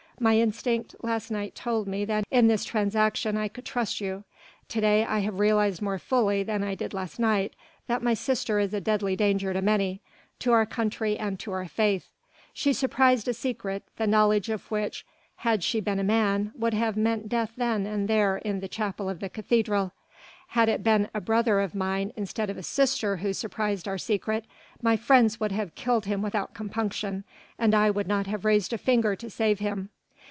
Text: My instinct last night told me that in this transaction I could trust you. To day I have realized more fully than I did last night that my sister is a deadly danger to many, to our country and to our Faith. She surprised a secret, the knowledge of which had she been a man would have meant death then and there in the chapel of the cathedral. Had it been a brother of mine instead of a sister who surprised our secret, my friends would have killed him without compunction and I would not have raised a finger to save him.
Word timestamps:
My 0.19 0.37
instinct 0.37 0.93
last 1.01 1.31
night 1.31 1.55
told 1.55 1.87
me 1.87 2.05
that 2.05 2.25
in 2.29 2.47
this 2.47 2.63
transaction 2.63 3.37
I 3.37 3.47
could 3.47 3.65
trust 3.65 3.99
you. 3.99 4.23
To 4.69 4.79
day 4.79 5.03
I 5.03 5.17
have 5.17 5.39
realized 5.39 5.81
more 5.81 5.97
fully 5.97 6.43
than 6.43 6.63
I 6.63 6.75
did 6.75 6.93
last 6.93 7.17
night 7.19 7.55
that 7.87 8.03
my 8.03 8.13
sister 8.13 8.59
is 8.59 8.71
a 8.71 8.79
deadly 8.79 9.15
danger 9.15 9.51
to 9.51 9.63
many, 9.63 9.99
to 10.37 10.51
our 10.51 10.67
country 10.67 11.17
and 11.17 11.39
to 11.39 11.51
our 11.53 11.67
Faith. 11.67 12.11
She 12.53 12.71
surprised 12.71 13.27
a 13.27 13.33
secret, 13.33 13.81
the 13.97 14.05
knowledge 14.05 14.49
of 14.49 14.69
which 14.69 15.07
had 15.37 15.63
she 15.63 15.79
been 15.81 15.97
a 15.97 16.03
man 16.03 16.51
would 16.53 16.75
have 16.75 16.95
meant 16.95 17.27
death 17.27 17.53
then 17.57 17.87
and 17.87 18.07
there 18.07 18.37
in 18.37 18.59
the 18.59 18.67
chapel 18.67 19.09
of 19.09 19.21
the 19.21 19.29
cathedral. 19.29 19.91
Had 20.49 20.69
it 20.69 20.83
been 20.83 21.09
a 21.15 21.19
brother 21.21 21.59
of 21.61 21.73
mine 21.73 22.13
instead 22.15 22.51
of 22.51 22.59
a 22.59 22.61
sister 22.63 23.17
who 23.17 23.33
surprised 23.33 23.87
our 23.87 23.97
secret, 23.97 24.45
my 24.83 24.95
friends 24.95 25.39
would 25.39 25.51
have 25.51 25.73
killed 25.73 26.05
him 26.05 26.21
without 26.21 26.53
compunction 26.53 27.23
and 27.57 27.73
I 27.73 27.89
would 27.89 28.07
not 28.07 28.27
have 28.27 28.45
raised 28.45 28.71
a 28.71 28.77
finger 28.77 29.15
to 29.15 29.27
save 29.27 29.57
him. 29.57 29.89